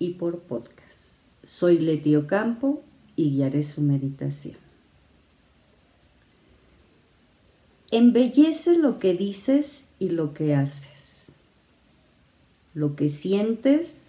[0.00, 1.20] y por podcast.
[1.44, 2.82] Soy Letio Campo
[3.14, 4.56] y guiaré su meditación.
[7.92, 11.26] Embellece lo que dices y lo que haces,
[12.74, 14.06] lo que sientes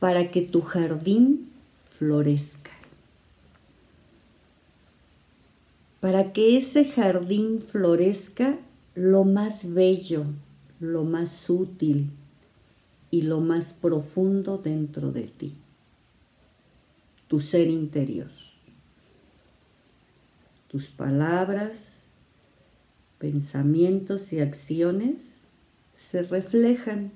[0.00, 1.48] para que tu jardín
[1.98, 2.70] florezca.
[6.04, 8.58] para que ese jardín florezca
[8.94, 10.26] lo más bello,
[10.78, 12.10] lo más útil
[13.14, 15.54] y lo más profundo dentro de ti,
[17.28, 18.32] tu ser interior.
[20.66, 22.08] Tus palabras,
[23.20, 25.42] pensamientos y acciones
[25.94, 27.12] se reflejan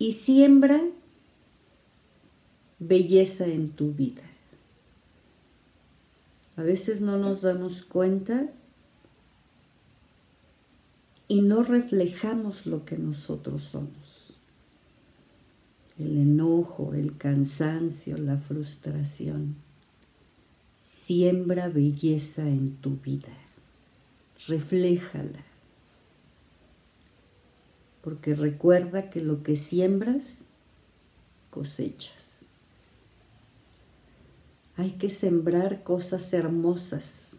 [0.00, 0.82] y siembra
[2.80, 4.24] belleza en tu vida.
[6.56, 8.50] A veces no nos damos cuenta
[11.28, 14.34] y no reflejamos lo que nosotros somos.
[15.98, 19.56] El enojo, el cansancio, la frustración.
[20.78, 23.32] Siembra belleza en tu vida.
[24.46, 25.44] Refléjala.
[28.02, 30.44] Porque recuerda que lo que siembras,
[31.50, 32.44] cosechas.
[34.76, 37.35] Hay que sembrar cosas hermosas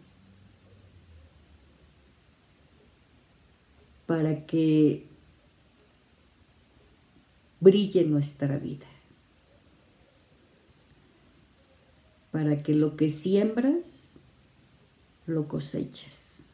[4.08, 5.04] para que
[7.60, 8.86] brille nuestra vida.
[12.30, 14.18] Para que lo que siembras,
[15.26, 16.48] lo coseches.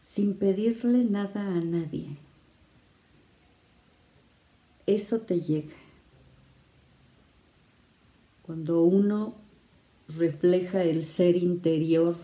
[0.00, 2.16] Sin pedirle nada a nadie.
[4.86, 5.74] Eso te llega
[8.46, 9.34] cuando uno
[10.08, 12.16] refleja el ser interior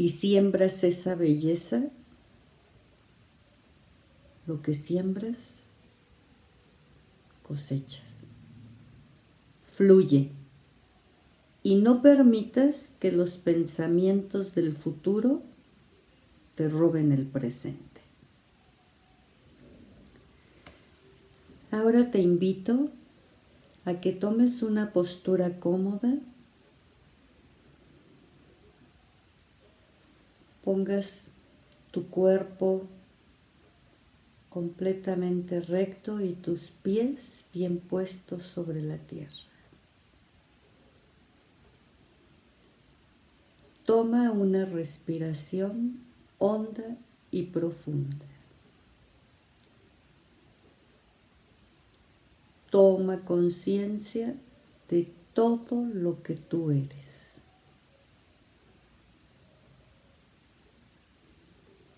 [0.00, 1.90] y siembras esa belleza,
[4.46, 5.36] lo que siembras,
[7.42, 8.24] cosechas.
[9.66, 10.30] Fluye
[11.62, 15.42] y no permitas que los pensamientos del futuro
[16.54, 18.00] te roben el presente.
[21.70, 22.88] Ahora te invito
[23.84, 26.14] a que tomes una postura cómoda,
[30.64, 31.32] pongas
[31.90, 32.86] tu cuerpo
[34.48, 39.32] completamente recto y tus pies bien puestos sobre la tierra.
[43.84, 46.00] Toma una respiración
[46.38, 46.96] honda
[47.30, 48.26] y profunda.
[52.70, 54.36] Toma conciencia
[54.88, 56.99] de todo lo que tú eres.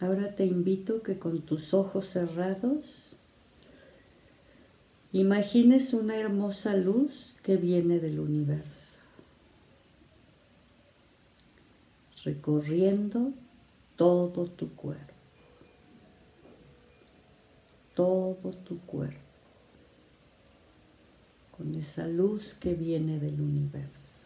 [0.03, 3.15] Ahora te invito que con tus ojos cerrados
[5.13, 8.99] imagines una hermosa luz que viene del universo,
[12.25, 13.33] recorriendo
[13.95, 15.15] todo tu cuerpo,
[17.95, 19.21] todo tu cuerpo
[21.57, 24.23] con esa luz que viene del universo.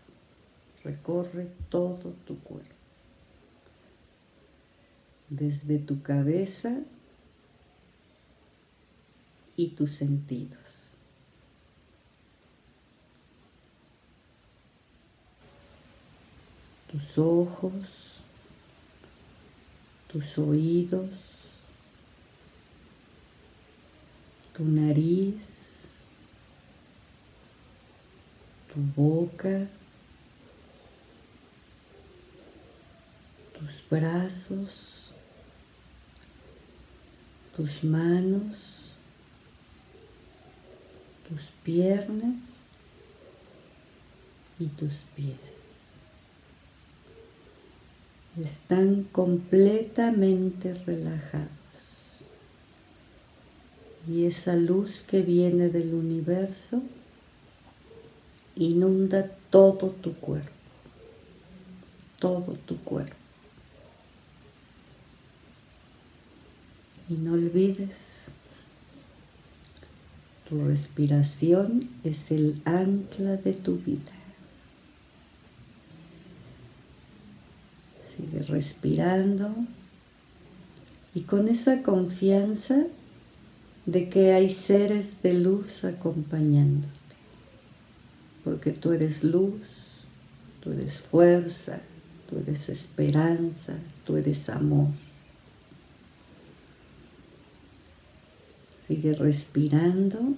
[0.82, 2.75] Recorre todo tu cuerpo.
[5.28, 6.80] Desde tu cabeza
[9.56, 10.58] y tus sentidos.
[16.90, 17.72] Tus ojos,
[20.08, 21.10] tus oídos,
[24.54, 25.42] tu nariz,
[28.72, 29.66] tu boca,
[33.58, 34.95] tus brazos,
[37.56, 38.92] tus manos,
[41.26, 42.34] tus piernas
[44.58, 45.38] y tus pies.
[48.38, 51.48] Están completamente relajados.
[54.06, 56.82] Y esa luz que viene del universo
[58.54, 60.50] inunda todo tu cuerpo,
[62.18, 63.25] todo tu cuerpo.
[67.08, 68.30] Y no olvides,
[70.48, 74.12] tu respiración es el ancla de tu vida.
[78.16, 79.54] Sigue respirando
[81.14, 82.84] y con esa confianza
[83.86, 86.92] de que hay seres de luz acompañándote,
[88.44, 89.60] porque tú eres luz,
[90.60, 91.80] tú eres fuerza,
[92.28, 93.74] tú eres esperanza,
[94.04, 94.88] tú eres amor.
[98.86, 100.34] Sigue respirando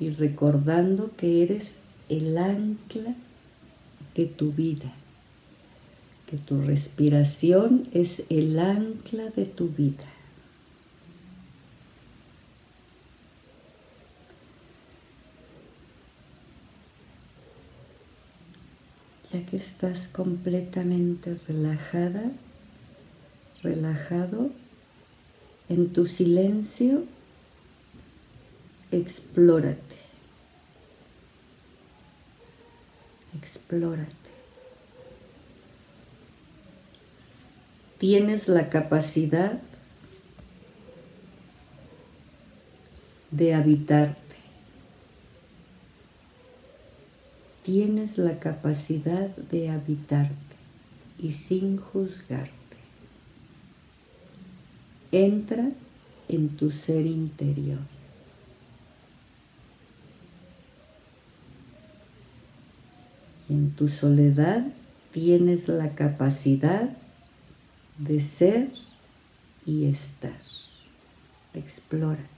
[0.00, 3.14] y recordando que eres el ancla
[4.14, 4.92] de tu vida,
[6.26, 10.04] que tu respiración es el ancla de tu vida.
[19.32, 22.32] Ya que estás completamente relajada,
[23.62, 24.50] relajado,
[25.68, 27.04] en tu silencio,
[28.90, 29.96] explórate.
[33.36, 34.14] Explórate.
[37.98, 39.60] Tienes la capacidad
[43.30, 44.18] de habitarte.
[47.64, 50.34] Tienes la capacidad de habitarte
[51.18, 52.52] y sin juzgarte.
[55.12, 55.70] Entra
[56.28, 57.97] en tu ser interior.
[63.48, 64.66] En tu soledad
[65.12, 66.90] tienes la capacidad
[67.98, 68.70] de ser
[69.64, 70.40] y estar.
[71.54, 72.28] Explórate.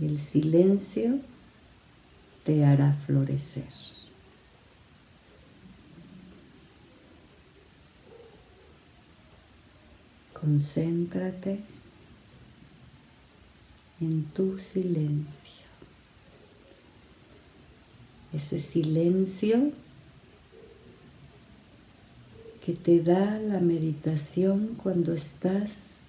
[0.00, 1.18] El silencio
[2.44, 3.64] te hará florecer.
[10.32, 11.58] Concéntrate
[14.00, 15.52] en tu silencio.
[18.32, 19.72] Ese silencio
[22.64, 26.02] que te da la meditación cuando estás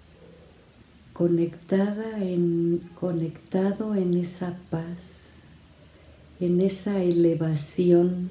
[1.13, 5.51] conectada en, conectado en esa paz,
[6.39, 8.29] en esa elevación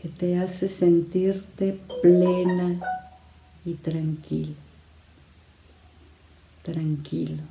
[0.00, 2.80] que te hace sentirte plena
[3.64, 4.54] y tranquila
[6.62, 7.42] tranquilo.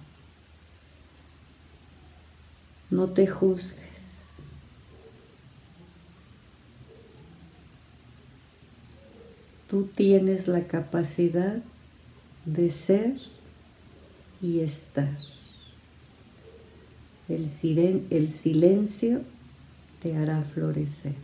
[2.90, 3.82] No te juzgues.
[9.70, 11.62] Tú tienes la capacidad
[12.46, 13.18] de ser
[14.42, 15.18] y estar.
[17.30, 17.50] El,
[18.10, 19.22] el silencio
[20.02, 21.16] te hará florecer.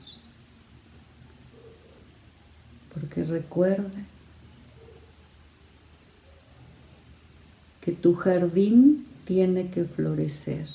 [2.93, 4.05] Porque recuerda
[7.87, 10.67] que tu jardín tiene que florecer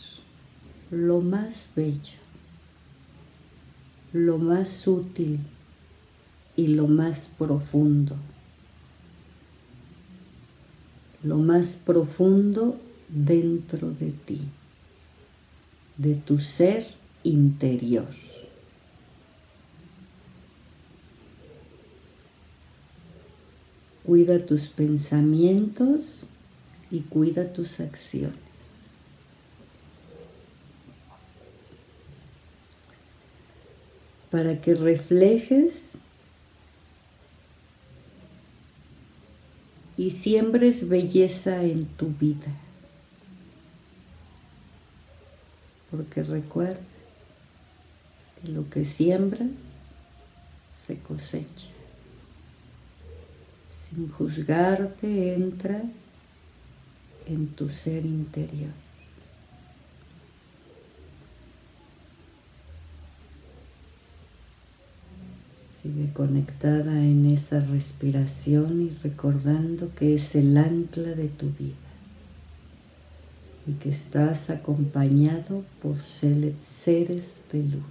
[0.91, 2.19] lo más bello,
[4.15, 5.41] lo más útil
[6.57, 8.17] y lo más profundo.
[11.23, 12.81] Lo más profundo
[13.11, 14.41] dentro de ti,
[15.99, 16.87] de tu ser
[17.25, 18.09] interior.
[24.03, 26.27] Cuida tus pensamientos
[26.93, 28.37] y cuida tus acciones.
[34.31, 35.95] Para que reflejes
[39.97, 42.53] y siembres belleza en tu vida.
[45.91, 46.81] Porque recuerda
[48.41, 49.49] que lo que siembras
[50.71, 51.69] se cosecha.
[53.89, 55.83] Sin juzgarte entra
[57.33, 58.71] en tu ser interior.
[65.83, 71.75] Sigue conectada en esa respiración y recordando que es el ancla de tu vida
[73.67, 77.83] y que estás acompañado por seres de luz.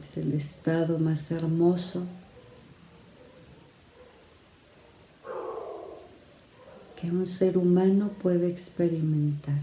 [0.00, 2.04] Es el estado más hermoso
[7.00, 9.60] que un ser humano puede experimentar.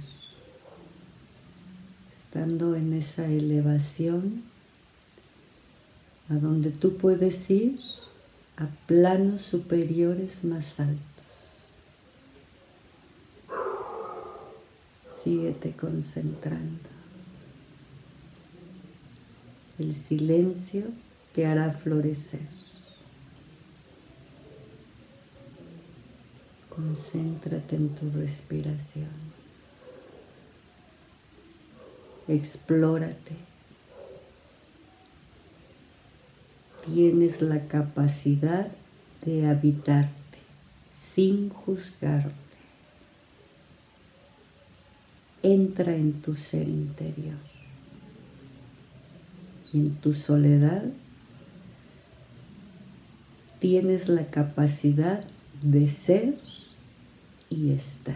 [2.15, 4.43] Estando en esa elevación
[6.29, 7.79] a donde tú puedes ir
[8.57, 11.01] a planos superiores más altos.
[15.09, 16.89] Síguete concentrando.
[19.77, 20.85] El silencio
[21.33, 22.64] te hará florecer.
[26.75, 29.07] Concéntrate en tu respiración.
[32.27, 33.35] Explórate.
[36.85, 38.67] Tienes la capacidad
[39.23, 40.39] de habitarte
[40.91, 42.33] sin juzgarte.
[45.43, 47.37] Entra en tu ser interior
[49.71, 50.83] y en tu soledad
[53.59, 55.23] tienes la capacidad
[55.61, 56.35] de ser
[57.49, 58.15] y estar.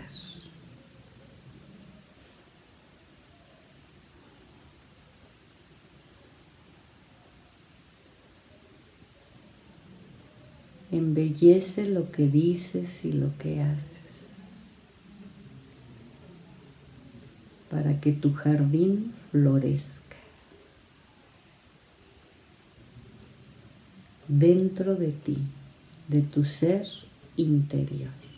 [10.91, 13.99] Embellece lo que dices y lo que haces
[17.69, 20.17] para que tu jardín florezca
[24.27, 25.37] dentro de ti,
[26.07, 26.87] de tu ser
[27.37, 28.28] interior.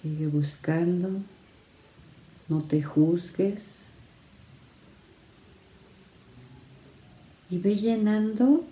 [0.00, 1.20] Sigue buscando,
[2.48, 3.84] no te juzgues
[7.50, 8.64] y ve llenando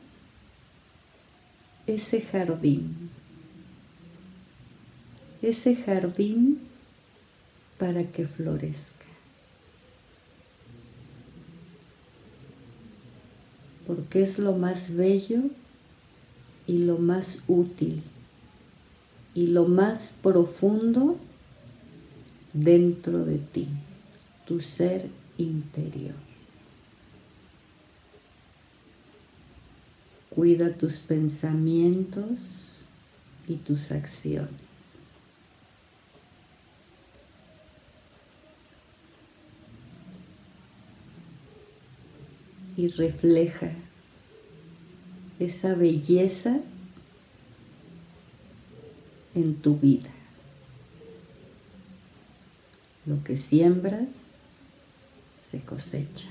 [1.87, 3.11] ese jardín,
[5.43, 6.61] ese jardín
[7.79, 9.05] para que florezca.
[13.87, 15.43] Porque es lo más bello
[16.67, 18.03] y lo más útil
[19.39, 21.17] y lo más profundo
[22.53, 23.69] dentro de ti,
[24.45, 26.17] tu ser interior.
[30.29, 32.83] Cuida tus pensamientos
[33.47, 34.51] y tus acciones.
[42.77, 43.71] Y refleja
[45.39, 46.61] esa belleza
[49.35, 50.11] en tu vida.
[53.07, 54.39] Lo que siembras
[55.33, 56.29] se cosecha.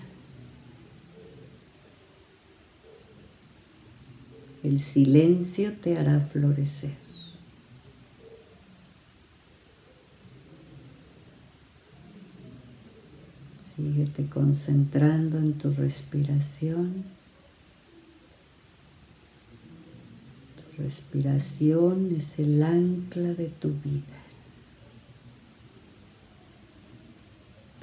[4.64, 6.96] El silencio te hará florecer.
[13.76, 17.17] Síguete concentrando en tu respiración.
[20.78, 24.18] Respiración es el ancla de tu vida.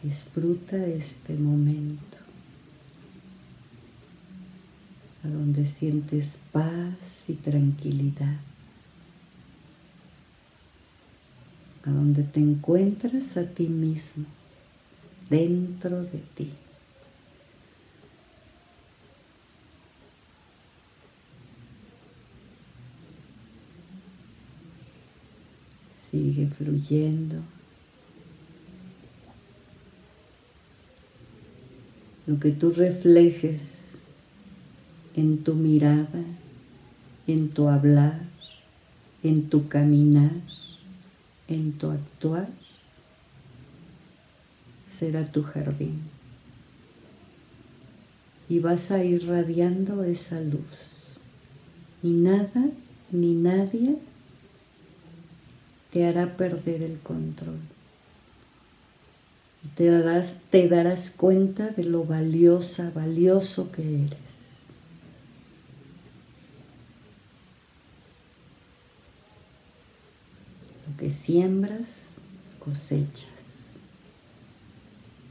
[0.03, 2.19] Disfruta este momento
[5.25, 8.39] a donde sientes paz y tranquilidad,
[11.85, 14.27] a donde te encuentras a ti mismo,
[15.31, 16.53] dentro de ti.
[26.35, 27.37] Sigue fluyendo.
[32.27, 34.03] Lo que tú reflejes
[35.15, 36.25] en tu mirada,
[37.29, 38.21] en tu hablar,
[39.23, 40.33] en tu caminar,
[41.47, 42.49] en tu actuar,
[44.89, 46.03] será tu jardín.
[48.49, 51.15] Y vas a ir radiando esa luz.
[52.03, 52.71] Y nada
[53.13, 53.99] ni nadie
[55.95, 57.61] te hará perder el control.
[59.77, 64.57] Te darás, te darás cuenta de lo valiosa, valioso que eres.
[70.89, 72.09] Lo que siembras,
[72.59, 73.29] cosechas.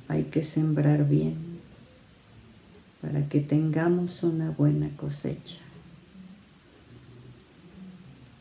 [0.07, 1.59] Hay que sembrar bien
[3.01, 5.59] para que tengamos una buena cosecha.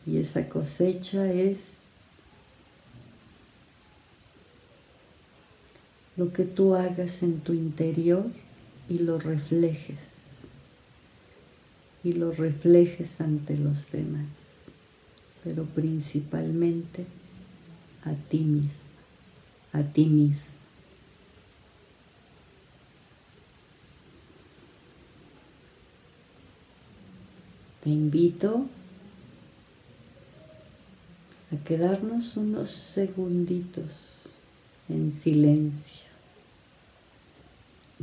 [0.05, 1.82] Y esa cosecha es
[6.15, 8.25] lo que tú hagas en tu interior
[8.89, 10.11] y lo reflejes.
[12.03, 14.27] Y lo reflejes ante los demás,
[15.43, 17.05] pero principalmente
[18.03, 18.89] a ti mismo,
[19.71, 20.53] a ti mismo.
[27.83, 28.65] Te invito
[31.51, 34.29] a quedarnos unos segunditos
[34.89, 36.02] en silencio,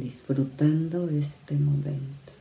[0.01, 2.33] disfrutando este momento.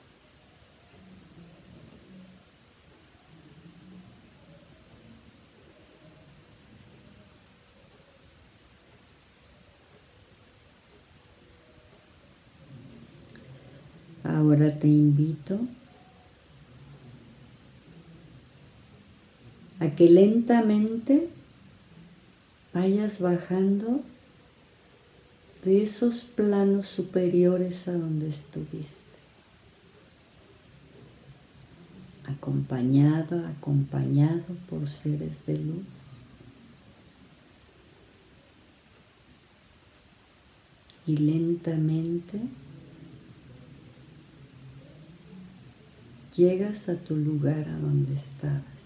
[14.24, 15.60] Ahora te invito
[19.80, 21.30] a que lentamente
[22.74, 24.00] vayas bajando
[25.64, 29.10] de esos planos superiores a donde estuviste.
[32.26, 35.86] Acompañado, acompañado por seres de luz.
[41.08, 42.40] Y lentamente
[46.36, 48.79] llegas a tu lugar a donde estabas.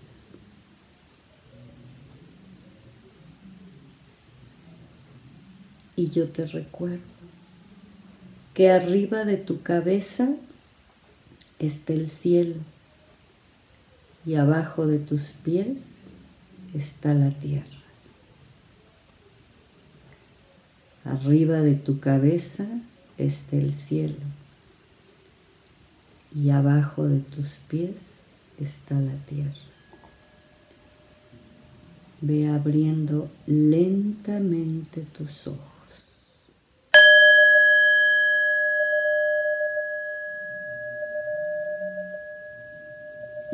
[5.96, 7.14] Y yo te recuerdo
[8.54, 10.30] que arriba de tu cabeza
[11.60, 12.56] está el cielo
[14.26, 16.10] y abajo de tus pies
[16.74, 17.68] está la tierra.
[21.04, 22.66] Arriba de tu cabeza
[23.18, 24.16] está el cielo
[26.34, 28.22] y abajo de tus pies
[28.60, 29.54] está la tierra.
[32.22, 35.73] Ve abriendo lentamente tus ojos.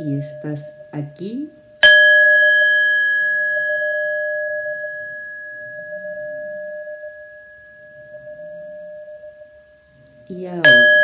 [0.05, 1.51] y estás aquí.
[10.29, 10.98] Y ahora.